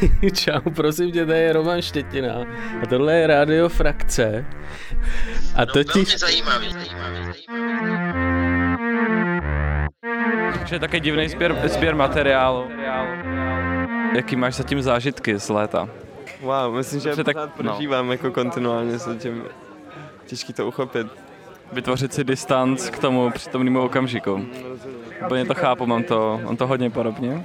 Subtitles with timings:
[0.34, 2.34] Čau, prosím tě, tady je Roman Štětina
[2.82, 4.46] a tohle je Radio Frakce.
[5.56, 6.04] A to ti...
[6.04, 8.46] zajímavý, zajímavý, zajímavý.
[10.72, 12.68] Je taky divný sběr, sběr materiálu.
[14.16, 15.88] Jaký máš zatím zážitky z léta?
[16.40, 19.44] Wow, myslím, že tak, tak- pořád prožívám jako kontinuálně se tím
[20.26, 21.06] těžký to uchopit.
[21.72, 24.46] Vytvořit si distanc k tomu přítomnému okamžiku.
[25.24, 27.44] Úplně to chápu, mám to, mám to hodně podobně.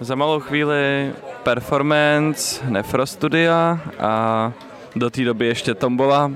[0.00, 1.12] Za malou chvíli
[1.42, 4.52] performance Nefro Studia a
[4.96, 6.32] do té doby ještě tombola.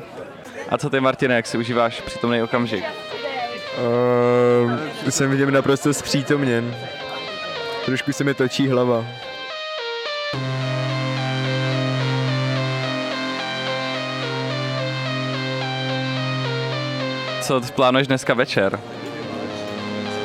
[0.68, 2.84] A co ty, Martine, jak si užíváš přítomný okamžik?
[4.64, 4.72] Uh,
[5.08, 6.74] jsem v něm naprosto zpřítomněn.
[7.84, 9.04] Trošku se mi točí hlava.
[17.40, 18.80] Co plánuješ dneska večer?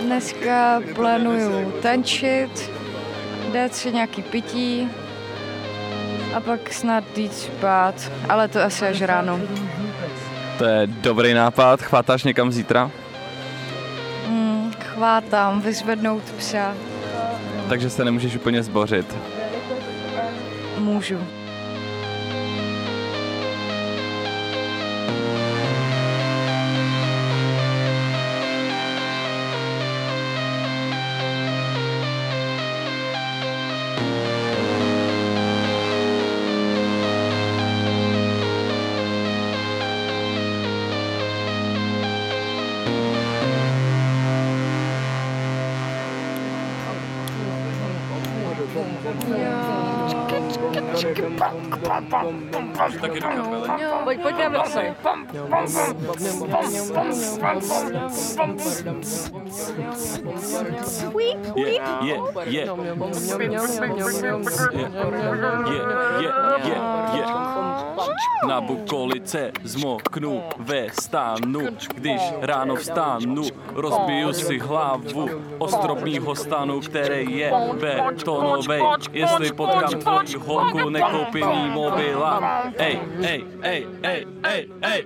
[0.01, 2.71] Dneska plánuju tančit,
[3.57, 4.89] dát si nějaký pití
[6.33, 9.39] a pak snad jít spát, ale to asi až ráno.
[10.57, 12.91] To je dobrý nápad, chvátáš někam zítra?
[14.27, 16.73] Hmm, chvátám vyzvednout psa,
[17.69, 19.15] Takže se nemůžeš úplně zbořit.
[20.77, 21.19] můžu.
[52.77, 53.56] Takiego.
[68.47, 71.59] Na bukolice zmoknu ve stánu,
[71.93, 73.43] když ráno vstánu,
[73.73, 78.83] rozbiju si hlavu ostrobního stanu, který je betonovej.
[79.11, 82.61] Jestli potkám tvoji holku, nekoupím jí mobila.
[82.77, 85.05] Ej, ej, ej, ej, ej, ej.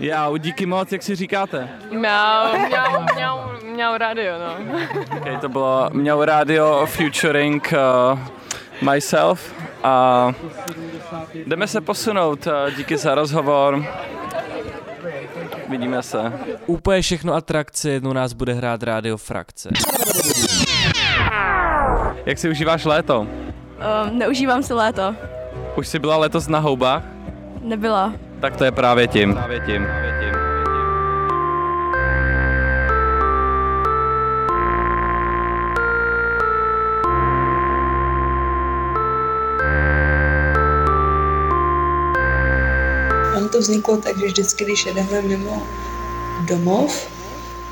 [0.00, 1.68] Já, díky moc, jak si říkáte?
[1.90, 4.56] Mňau, mňau, mňau, mňau radio, no.
[5.16, 8.18] Okay, to bylo Mňau Radio featuring uh,
[8.92, 10.32] myself a
[11.34, 12.46] jdeme se posunout.
[12.46, 13.84] Uh, díky za rozhovor.
[15.68, 16.32] Vidíme se.
[16.66, 19.68] Úplně všechno atrakce, jednou nás bude hrát rádio Frakce.
[22.26, 23.20] Jak si užíváš léto?
[23.20, 25.14] Um, neužívám si léto.
[25.76, 27.02] Už jsi byla letos na houbách?
[27.62, 28.12] Nebyla.
[28.40, 29.34] Tak to je právě tím.
[29.34, 29.84] Právě tím.
[29.84, 30.36] Právě tím.
[43.36, 45.62] Ono to vzniklo tak, že vždycky, když jedeme mimo
[46.48, 47.08] domov,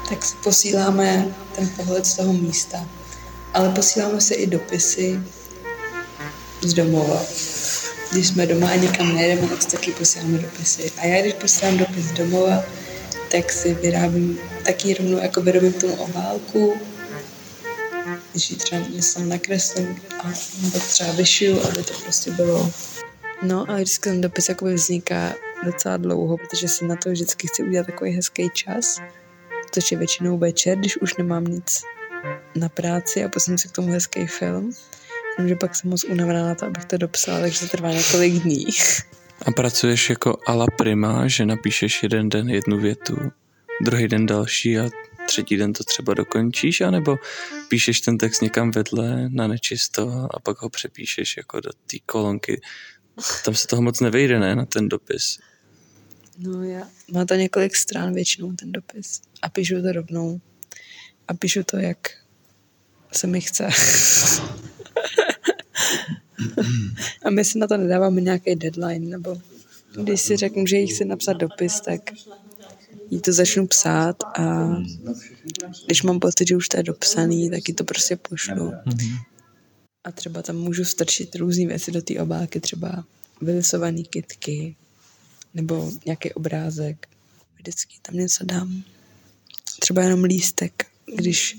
[0.08, 1.26] tak si posíláme
[1.56, 2.78] ten pohled z toho místa.
[3.54, 5.20] Ale posíláme si i dopisy
[6.62, 7.22] z domova.
[8.12, 10.92] Když jsme doma a nikam nejedeme, tak taky posíláme dopisy.
[10.98, 12.62] A já, když posílám dopis z domova,
[13.30, 16.74] tak si vyrábím taky rovnou, jako vyrobím tomu obálku,
[18.30, 20.28] když ji třeba něco nakreslím a
[20.62, 22.70] nebo třeba vyšiju, aby to prostě bylo
[23.42, 25.34] No a vždycky ten dopis jakoby vzniká
[25.64, 29.00] docela dlouho, protože si na to vždycky chci udělat takový hezký čas,
[29.70, 31.82] což je většinou večer, když už nemám nic
[32.56, 34.70] na práci a posím si k tomu hezký film.
[35.38, 38.66] Jenomže pak jsem moc unavená na to, abych to dopsala, takže to trvá několik dní.
[39.46, 43.16] A pracuješ jako ala prima, že napíšeš jeden den jednu větu,
[43.84, 44.90] druhý den další a
[45.26, 47.16] třetí den to třeba dokončíš, anebo
[47.68, 52.60] píšeš ten text někam vedle na nečisto a pak ho přepíšeš jako do té kolonky.
[53.44, 55.38] Tam se toho moc nevejde, ne, na ten dopis.
[56.38, 60.40] No já, má to několik stran většinou ten dopis a píšu to rovnou.
[61.28, 61.98] A píšu to, jak
[63.12, 63.68] se mi chce.
[67.24, 69.40] a my si na to nedáváme nějaký deadline, nebo
[70.02, 72.00] když si řeknu, že jí chci napsat dopis, tak
[73.10, 74.68] jí to začnu psát a
[75.86, 78.72] když mám pocit, že už to je dopsaný, tak jí to prostě pošlu.
[80.04, 83.04] A třeba tam můžu strčit různé věci do té obálky, třeba
[83.40, 84.76] vylisované kytky
[85.54, 87.06] nebo nějaký obrázek.
[87.56, 88.82] Vždycky tam něco dám.
[89.80, 90.86] Třeba jenom lístek.
[91.06, 91.58] Když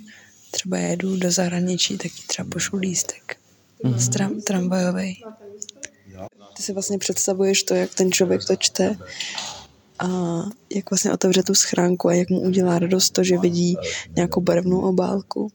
[0.51, 3.37] třeba jedu do zahraničí, tak jí třeba pošlu lístek.
[3.83, 4.13] Mm-hmm.
[4.13, 5.23] Tram, tramvajový.
[6.57, 8.97] Ty si vlastně představuješ to, jak ten člověk to čte
[9.99, 10.07] a
[10.75, 13.75] jak vlastně otevře tu schránku a jak mu udělá radost to, že vidí
[14.15, 15.51] nějakou barevnou obálku.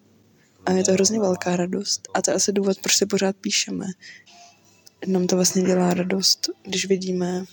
[0.66, 2.08] A je to hrozně velká radost.
[2.14, 3.86] A to je asi důvod, proč si pořád píšeme.
[5.06, 7.44] Nám to vlastně dělá radost, když vidíme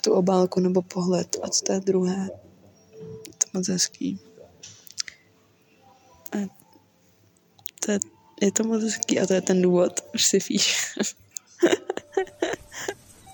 [0.00, 2.28] tu obálku nebo pohled a co to je druhé.
[3.38, 4.18] To moc hezký.
[7.98, 10.94] To je, je to moc hezký a to je ten důvod, proč si píš.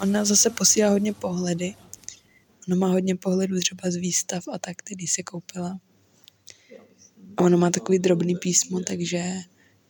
[0.01, 1.75] Ona zase posílá hodně pohledy.
[2.69, 5.81] Ona má hodně pohledů třeba z výstav a tak, který si koupila.
[7.37, 9.33] A ona má takový drobný písmo, takže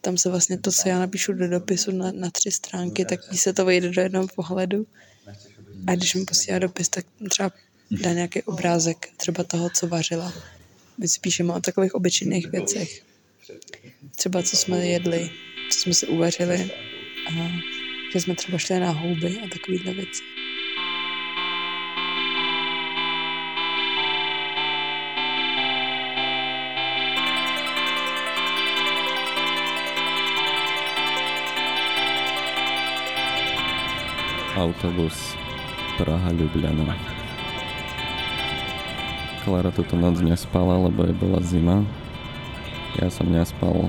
[0.01, 3.39] tam se vlastně to, co já napíšu do dopisu na, na tři stránky, tak jí
[3.39, 4.87] se to vejde do jednoho pohledu.
[5.87, 7.53] A když mi posílá dopis, tak třeba
[7.91, 10.33] dá nějaký obrázek třeba toho, co vařila.
[10.99, 13.03] My spíšeme o takových obyčejných věcech.
[14.17, 15.31] Třeba co jsme jedli,
[15.71, 16.71] co jsme si uvařili.
[17.29, 17.51] A
[18.13, 20.23] že jsme třeba šli na houby a takovýhle věci.
[34.57, 35.37] Autobus
[35.97, 36.99] Praha-Ljubljana.
[39.45, 41.87] Klara túto noc nespala, lebo je bola zima.
[43.01, 43.89] Ja som nespal,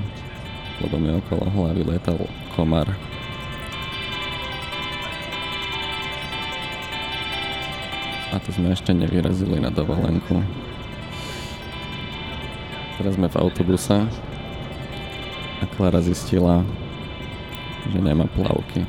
[0.80, 2.24] lebo mi okolo hlavy letal
[2.56, 3.11] komar.
[8.32, 10.40] A to sme ešte nevyrazili na dovolenku.
[12.96, 14.08] Teraz sme v autobuse
[15.60, 16.64] a Klara zistila,
[17.92, 18.88] že nemá plavky.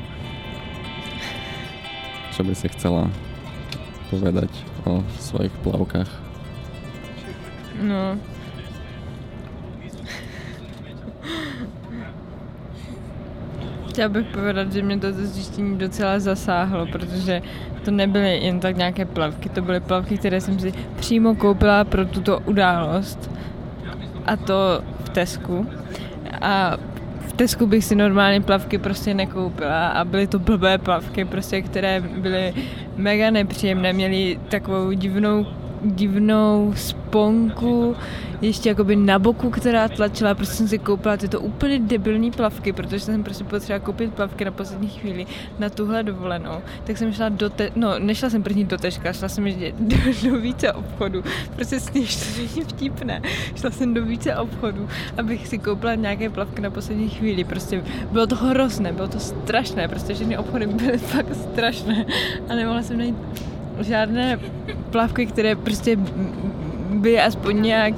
[2.31, 3.11] Čo by si chcela
[4.07, 4.49] povedať
[4.87, 6.09] o svojich plavkách?
[7.83, 8.15] No.
[13.93, 17.41] Chtěla bych povedat, že mě to zjištění docela zasáhlo, protože
[17.85, 22.05] to nebyly jen tak nějaké plavky, to byly plavky, které jsem si přímo koupila pro
[22.05, 23.31] tuto událost.
[24.25, 25.67] A to v Tesku.
[26.41, 26.77] A
[27.19, 32.01] v Tesku bych si normálně plavky prostě nekoupila a byly to blbé plavky, prostě, které
[32.01, 32.53] byly
[32.95, 35.45] mega nepříjemné, měly takovou divnou
[35.83, 37.95] divnou sponku,
[38.41, 42.99] ještě jakoby na boku, která tlačila, prostě jsem si koupila tyto úplně debilní plavky, protože
[42.99, 45.25] jsem prostě potřebovala koupit plavky na poslední chvíli
[45.59, 46.61] na tuhle dovolenou.
[46.83, 49.97] Tak jsem šla do, te- no nešla jsem první do Teška, šla jsem ještě do,
[50.23, 51.23] do více obchodů,
[51.55, 53.21] prostě sněž to vtipné.
[53.55, 54.87] Šla jsem do více obchodů,
[55.17, 59.87] abych si koupila nějaké plavky na poslední chvíli, prostě bylo to hrozné, bylo to strašné,
[59.87, 62.05] prostě všechny obchody byly fakt strašné
[62.49, 63.15] a nemohla jsem najít
[63.79, 64.39] žádné
[64.89, 65.97] plavky, které prostě
[66.93, 67.93] by aspoň nějak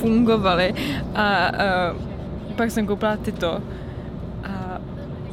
[0.00, 0.74] fungovaly.
[1.14, 1.50] A, a
[2.56, 3.60] pak jsem koupila tyto.
[4.44, 4.78] A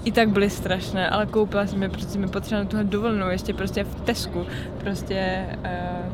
[0.05, 3.83] i tak byly strašné, ale koupila jsem je, protože mi potřebovala tuhle dovolenou ještě prostě
[3.83, 4.45] v Tesku,
[4.77, 6.11] prostě uh,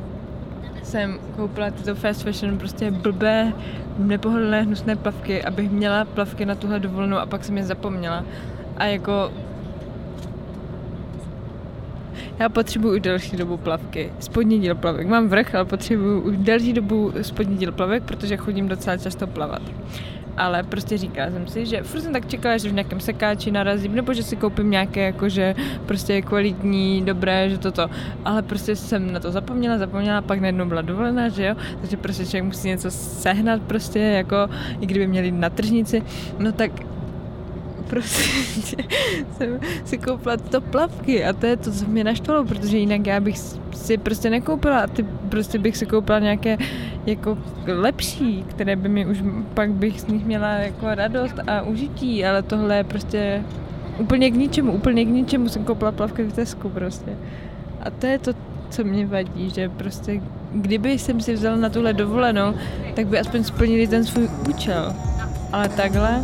[0.84, 3.54] jsem koupila tyto fast fashion prostě blbé,
[3.98, 8.26] nepohodlné, hnusné plavky, abych měla plavky na tuhle dovolenou a pak jsem je zapomněla.
[8.78, 9.32] A jako
[12.40, 14.12] já potřebuji delší dobu plavky.
[14.20, 15.08] Spodní díl plavek.
[15.08, 19.62] Mám vrch, ale potřebuji už delší dobu spodní díl plavek, protože chodím docela často plavat.
[20.38, 23.96] Ale prostě říkala jsem si, že furt jsem tak čekala, že v nějakém sekáči narazím,
[23.96, 27.90] nebo že si koupím nějaké jakože prostě kvalitní, dobré, že toto.
[28.26, 31.56] Ale prostě jsem na to zapomněla, zapomněla, pak najednou byla dovolená, že jo.
[31.82, 36.04] Takže prostě člověk musí něco sehnat prostě, jako i kdyby měli na tržnici.
[36.40, 36.72] No tak
[37.90, 38.24] prostě
[39.38, 43.20] jsem si koupila tyto plavky a to je to, co mě naštvalo, protože jinak já
[43.20, 43.38] bych
[43.74, 46.58] si prostě nekoupila a ty prostě bych si koupila nějaké
[47.06, 52.26] jako lepší, které by mi už pak bych z nich měla jako radost a užití,
[52.26, 53.44] ale tohle je prostě
[54.00, 57.12] úplně k ničemu, úplně k ničemu jsem koupila plavky v Tesku prostě.
[57.84, 58.32] A to je to,
[58.70, 62.54] co mě vadí, že prostě kdyby jsem si vzala na tuhle dovolenou,
[62.96, 64.96] tak by aspoň splnili ten svůj účel.
[65.52, 66.22] Ale takhle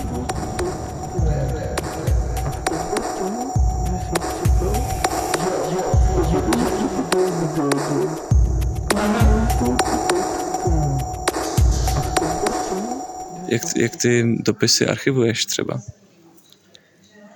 [13.53, 15.81] Jak, jak ty dopisy archivuješ třeba?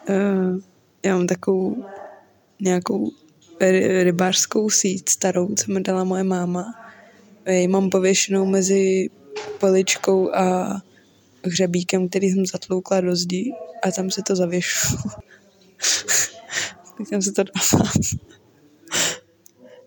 [0.10, 0.60] Uh,
[1.06, 1.86] já mám takovou
[2.60, 3.12] nějakou
[3.60, 6.74] ry- rybářskou síť starou, co mi dala moje máma.
[7.50, 9.10] ji mám pověšenou mezi
[9.60, 10.78] poličkou a
[11.46, 13.52] hřebíkem, který jsem zatloukla do zdi
[13.84, 14.98] a tam se to zavěšu.
[16.98, 17.92] tak tam se to dává.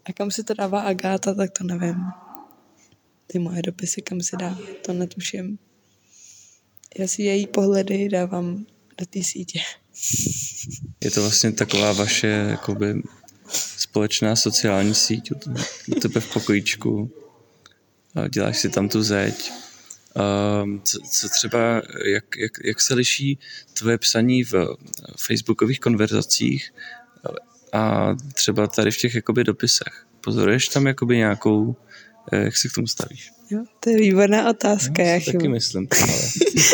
[0.05, 1.97] a kam se to dává Agáta, tak to nevím.
[3.27, 5.59] Ty moje dopisy, kam se dá, to netuším.
[6.99, 8.67] Já si její pohledy dávám
[8.99, 9.61] do té sítě.
[11.05, 13.03] Je to vlastně taková vaše jakoby,
[13.77, 17.11] společná sociální síť u tebe v pokojíčku.
[18.29, 19.53] Děláš si tam tu zeď.
[20.63, 23.39] Um, co, co třeba, jak, jak, jak se liší
[23.73, 24.55] tvoje psaní v
[25.19, 26.75] facebookových konverzacích
[27.73, 30.07] a třeba tady v těch jakoby dopisech?
[30.21, 31.77] Pozoruješ tam jakoby nějakou,
[32.33, 33.31] eh, jak se k tomu stavíš?
[33.51, 35.03] Jo, to je výborná otázka.
[35.03, 35.89] Já já taky myslím.
[36.03, 36.21] Ale...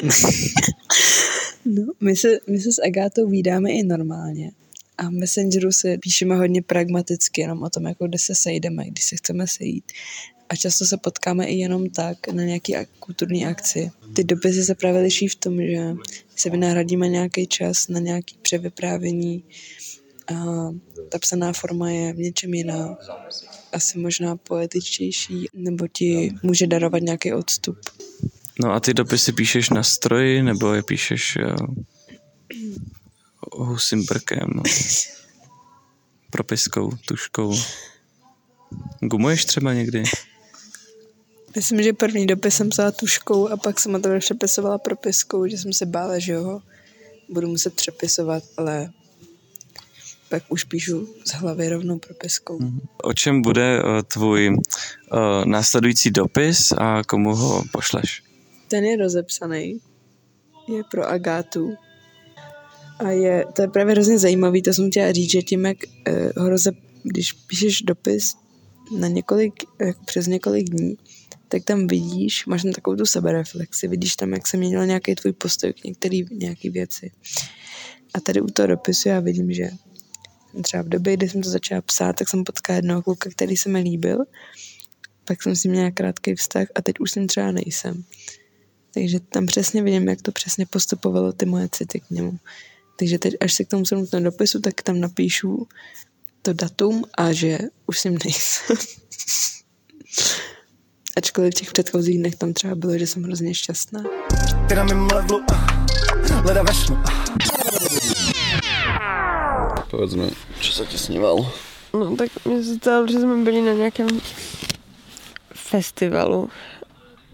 [1.68, 4.50] No, my se, my se s Agátou vídáme i normálně.
[4.99, 9.04] A v Messengeru se píšeme hodně pragmaticky, jenom o tom, jako kde se sejdeme, když
[9.04, 9.85] se chceme sejít.
[10.49, 13.90] A často se potkáme i jenom tak na nějaký ak- kulturní akci.
[14.14, 15.95] Ty dopisy se právě liší v tom, že
[16.37, 19.45] si vynahradíme nějaký čas na nějaký převyprávění
[20.35, 20.68] a
[21.09, 22.97] ta psaná forma je v něčem jiná.
[23.73, 27.78] Asi možná poetičtější, nebo ti může darovat nějaký odstup.
[28.61, 31.66] No a ty dopisy píšeš na stroji, nebo je píšeš uh,
[33.66, 34.49] husím brkem,
[36.30, 37.54] propiskou, tuškou.
[39.00, 40.02] Gumuješ třeba někdy?
[41.56, 45.73] Myslím, že první dopis jsem psala tuškou a pak jsem to přepisovala propiskou, že jsem
[45.73, 46.62] se bála, že ho
[47.28, 48.90] budu muset přepisovat, ale
[50.28, 52.59] pak už píšu z hlavy rovnou propiskou.
[53.02, 54.59] O čem bude uh, tvůj uh,
[55.45, 58.23] následující dopis a komu ho pošleš?
[58.68, 59.78] Ten je rozepsaný,
[60.68, 61.75] je pro Agátu
[62.99, 65.76] a je, to je právě hrozně zajímavý, to jsem chtěla říct, že tím, jak
[66.37, 68.35] ho rozep, když píšeš dopis
[68.99, 70.97] na několik, jako přes několik dní,
[71.49, 75.33] tak tam vidíš, máš tam takovou tu sebereflexi, vidíš tam, jak se měnil nějaký tvůj
[75.33, 77.11] postoj k některé nějaký věci.
[78.14, 79.71] A tady u toho dopisu já vidím, že
[80.62, 83.68] třeba v době, kdy jsem to začala psát, tak jsem potkala jednoho kluka, který se
[83.68, 84.18] mi líbil,
[85.25, 88.04] pak jsem s ním měla krátký vztah a teď už ním třeba nejsem.
[88.94, 92.38] Takže tam přesně vidím, jak to přesně postupovalo ty moje city k němu.
[92.98, 95.66] Takže teď, až se k tomu sednu ten dopisu, tak tam napíšu
[96.42, 98.76] to datum a že už ním nejsem.
[101.16, 104.04] Ačkoliv v těch předchozích dnech tam třeba bylo, že jsem hrozně šťastná.
[104.68, 105.44] Ty na mým levelu,
[106.44, 106.96] leda vešnu.
[109.96, 110.28] Povedz mi,
[110.60, 111.40] čo sa ti snívalo?
[111.96, 114.08] No tak mi se stalo, že jsme byli na nějakém
[115.56, 116.50] festivalu.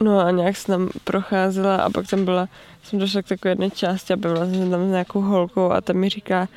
[0.00, 2.48] No a nějak jsem tam procházela a pak tam byla,
[2.82, 5.80] jsem došla k takové jedné části a bavila jsem se tam s nějakou holkou a
[5.80, 6.48] ta mi říká,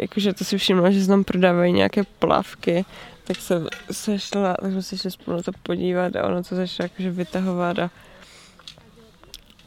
[0.00, 2.84] jakože to si všimla, že se tam prodávají nějaké plavky,
[3.24, 7.10] tak se sešla, tak jsme se šli spolu to podívat a ono to začalo jakože
[7.10, 7.90] vytahovat a,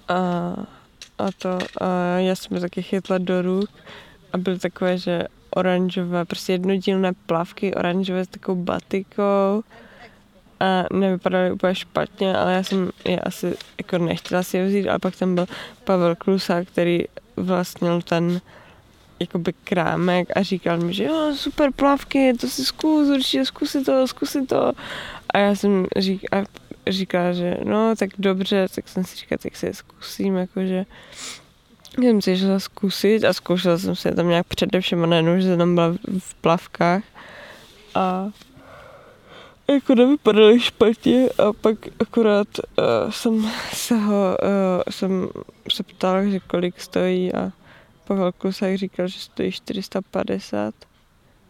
[0.07, 0.17] a,
[1.17, 3.69] a to a já jsem taky chytla do ruk
[4.33, 5.23] a byly takové, že
[5.55, 9.63] oranžové, prostě jednodílné plavky oranžové s takovou batikou
[10.59, 14.99] a nevypadaly úplně špatně, ale já jsem je asi jako nechtěla si je vzít, ale
[14.99, 15.45] pak tam byl
[15.83, 17.03] Pavel Klusák, který
[17.37, 18.41] vlastnil ten
[19.19, 24.07] jakoby krámek a říkal mi, že jo, super plavky, to si zkus, určitě zkusit to,
[24.07, 24.73] zkusit to.
[25.33, 26.43] A já jsem řík, a
[26.87, 30.85] říkala, že no, tak dobře, tak jsem si říkala, tak si je zkusím, jakože
[32.07, 35.57] jsem si šla zkusit a zkoušela jsem se tam nějak především a najednou, že jsem
[35.57, 37.03] tam byla v plavkách
[37.95, 38.29] a
[39.71, 45.29] jako nevypadaly špatně a pak akorát uh, jsem se ho, uh, jsem
[45.73, 47.51] se ptala, že kolik stojí a
[48.07, 50.73] Pavel Klusák říkal, že stojí 450.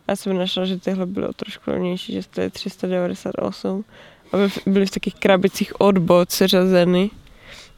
[0.08, 3.86] Já jsem našla, že tyhle byly o trošku levnější, že stojí 398
[4.34, 7.10] a byly, v takých krabicích od bot seřazeny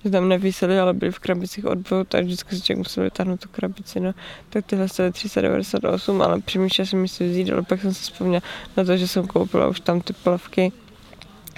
[0.03, 3.49] že tam nevysely, ale byly v krabicích od bot vždycky si člověk musel vytáhnout tu
[3.49, 4.13] krabici, no.
[4.49, 8.41] Tak tyhle stojí 398, ale přemýšlela jsem si vzít, ale pak jsem se vzpomněla
[8.77, 10.71] na to, že jsem koupila už tam ty plavky,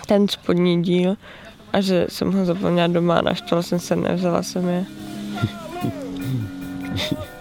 [0.07, 1.15] ten spodní díl
[1.73, 4.85] a že jsem ho zapomněla doma a naštvala jsem se, nevzala jsem je.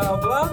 [0.00, 0.49] Od Pavla?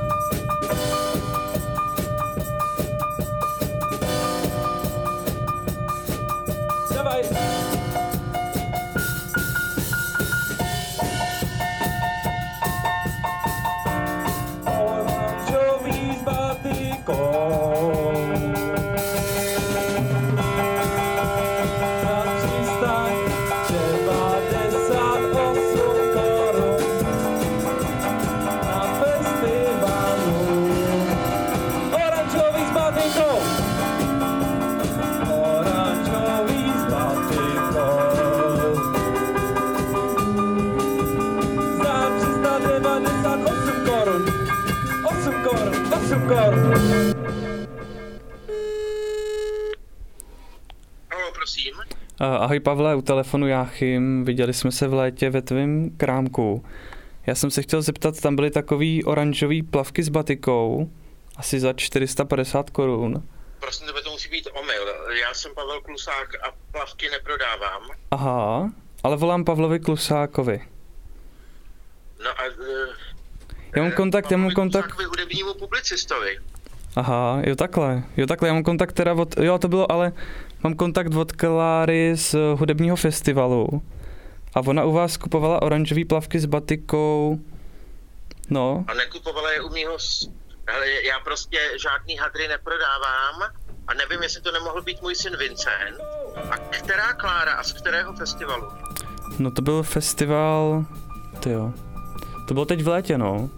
[46.27, 46.73] 8 korun.
[51.11, 51.73] Halo, prosím.
[52.19, 56.65] Ahoj Pavle, u telefonu Jáchym, viděli jsme se v létě ve tvém krámku.
[57.27, 60.91] Já jsem se chtěl zeptat, tam byly takový oranžový plavky s batikou,
[61.35, 63.23] asi za 450 korun.
[63.59, 64.87] Prosím tebe, to musí být omyl.
[65.21, 67.81] Já jsem Pavel Klusák a plavky neprodávám.
[68.11, 68.71] Aha,
[69.03, 70.61] ale volám Pavlovi Klusákovi.
[72.23, 73.06] No a uh,
[73.77, 76.39] Já mám kontakt, já mám kontakt, Klusákovi hudebnímu publicistovi.
[76.95, 80.11] aha, jo takhle, jo takhle, já mám kontakt teda od, jo to bylo, ale
[80.63, 83.81] mám kontakt od Kláry z hudebního festivalu
[84.53, 87.39] a ona u vás kupovala oranžové plavky s batikou,
[88.49, 89.97] no, A nekupovala je u mýho...
[90.69, 93.41] Hele, já prostě žádný hadry neprodávám
[93.87, 95.97] a nevím, jestli to nemohl být můj syn Vincent.
[96.51, 98.67] A která Klára a z kterého festivalu?
[99.39, 100.85] no to byl festival,
[101.39, 101.73] ty jo,
[102.47, 103.49] to bylo teď v létě, no.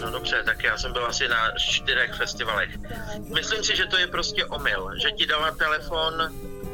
[0.00, 2.70] No dobře, tak já jsem byl asi na čtyřech festivalech.
[3.34, 6.14] Myslím si, že to je prostě omyl, že ti dala telefon,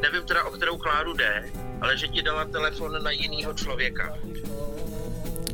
[0.02, 1.44] nevím teda o kterou Kláru jde,
[1.80, 4.14] ale že ti dala telefon na jinýho člověka.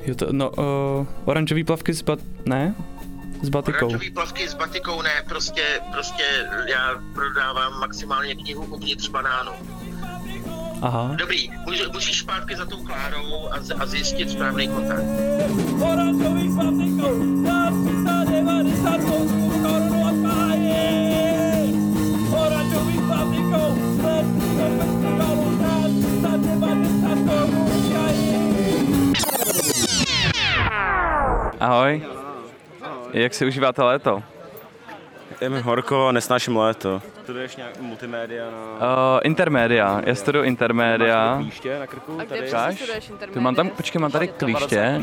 [0.04, 2.18] Jo to, no, uh, oranžový plavky s bat...
[2.44, 2.74] ne?
[3.42, 3.86] S batikou.
[3.86, 6.24] Oranžový plavky s batikou ne, prostě, prostě
[6.66, 9.52] já prodávám maximálně knihu uvnitř banánu.
[10.84, 11.14] Aha.
[11.16, 15.04] Dobrý, může, můžeš zpátky za tou Klárou a, z- a zjistit správný kontakt.
[15.92, 21.74] Oranžový s batikou za 398 korun od páni.
[22.36, 24.14] Oranžový s batikou za
[24.48, 27.64] 390 korun
[31.60, 32.02] Ahoj.
[33.12, 34.22] Jak si užíváte léto?
[35.44, 37.02] Je mi horko, nesnáším léto.
[37.22, 38.58] Studuješ nějak multimédia na...
[38.58, 41.36] Uh, intermédia, já studuju intermédia.
[41.40, 42.20] Klíště na krku?
[42.20, 42.76] A kde tady?
[42.76, 45.00] studuješ Ty mám tam, počkej, mám tady klíště.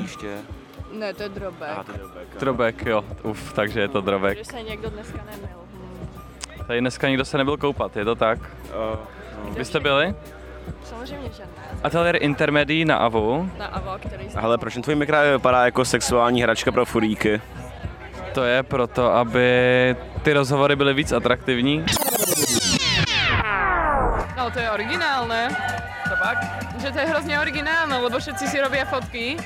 [0.94, 1.70] Ne, to je drobek.
[1.70, 2.28] Aha, to je drobek.
[2.40, 4.38] Drobek, jo, uf, takže je to drobek.
[4.38, 5.58] Že se někdo dneska nemil.
[6.68, 8.40] Tady dneska nikdo se nebyl koupat, je to tak?
[8.40, 9.00] Uh,
[9.46, 9.54] no.
[9.58, 10.16] Vy jste byli?
[10.84, 11.80] Samozřejmě, že ne.
[11.84, 13.50] Ateliér intermédií na AVU.
[13.58, 17.42] Na AVO, který Hele, proč tvůj mikrofon vypadá jako sexuální hračka pro furíky?
[18.34, 19.48] To je proto, aby
[20.24, 21.86] ty rozhovory byly víc atraktivní.
[24.38, 25.50] No to je originál, ne?
[26.10, 26.38] To pak?
[26.82, 29.38] Že to je hrozně originálne, lebo všetci si robia fotky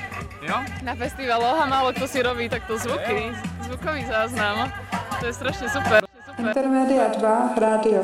[0.42, 0.62] Jo?
[0.84, 3.34] na festivaloch a málo kto si robí takto zvuky,
[3.66, 4.72] zvukový záznam.
[5.20, 6.06] To je strašne super.
[6.26, 6.46] super.
[6.46, 8.02] Intermedia 2, rádio.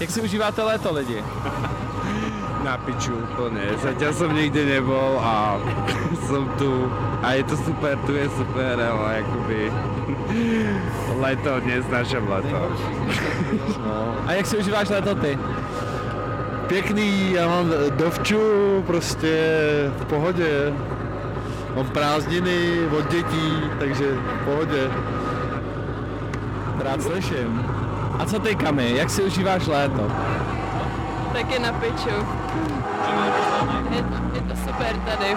[0.00, 1.24] Jak si užíváte léto lidi?
[2.66, 5.60] Na piču úplně, zatím jsem nikdy nebol a
[6.26, 9.72] jsem tu a je to super, tu je super, ale jakoby
[11.20, 12.70] léto, neznášam léto.
[13.86, 14.14] No.
[14.26, 15.38] A jak si užíváš léto ty?
[16.66, 18.40] Pěkný, já mám dovču,
[18.86, 19.36] prostě
[19.98, 20.72] v pohodě.
[21.76, 24.90] Mám prázdniny od dětí, takže v pohodě.
[26.78, 27.66] Rád slyším.
[28.18, 30.10] A co ty Kami, jak si užíváš léto?
[31.32, 32.45] Taky na piču.
[33.96, 34.04] Je,
[34.34, 35.36] je to super tady.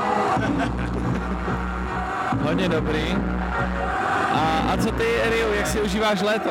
[2.44, 3.18] Hodně dobrý.
[4.34, 6.50] A, a co ty, Rio, jak si užíváš léto?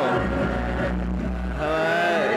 [1.58, 2.28] Hele,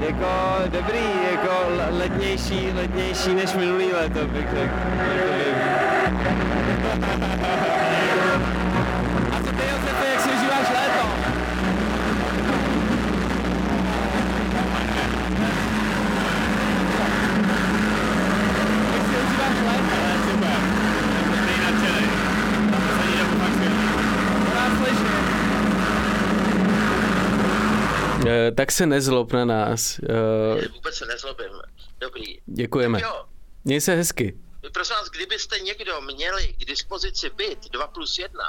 [0.00, 0.26] jako
[0.68, 4.74] dobrý, jako le- letnější, letnější než minulý léto bych řekl.
[28.54, 29.98] Tak se nezlob na nás.
[29.98, 31.50] Eh, Vůbec se nezlobím.
[32.00, 32.38] Dobrý.
[32.46, 33.00] Děkujeme.
[33.00, 33.24] Tak jo,
[33.64, 34.38] Měj se hezky.
[34.72, 38.40] prosím vás, kdybyste někdo měli k dispozici byt 2 plus 1,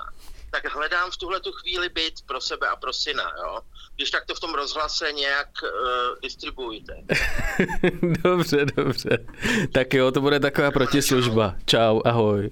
[0.52, 3.60] tak hledám v tuhle tu chvíli byt pro sebe a pro syna, jo.
[3.96, 5.70] Když tak to v tom rozhlase nějak uh,
[6.22, 6.94] distribuujte.
[8.24, 9.26] dobře, dobře.
[9.72, 11.56] Tak jo, to bude taková protislužba.
[11.66, 12.50] Čau, ahoj.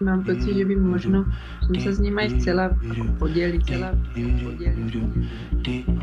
[0.00, 1.24] Mám pocit, že by možno
[1.64, 4.92] som sa s ním aj chcela ako podeliť, chcela podeliť.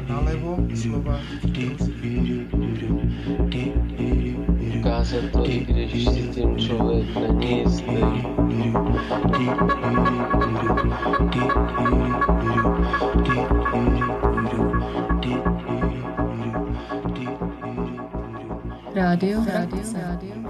[0.07, 1.19] Nalevo slova
[4.77, 7.97] Ukázat to, i když si tím člověk není jistý.
[18.95, 20.46] Rádio, rádio, rádio.